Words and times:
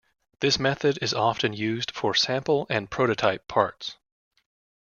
This 0.39 0.57
method 0.57 0.97
is 0.99 1.13
often 1.13 1.53
used 1.53 1.91
for 1.91 2.15
sample 2.15 2.65
and 2.71 2.89
prototype 2.89 3.47
parts. 3.47 3.97